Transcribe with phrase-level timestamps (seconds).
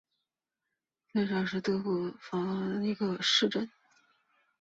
[1.11, 3.69] 赖沙是德国巴伐利亚州的一个市镇。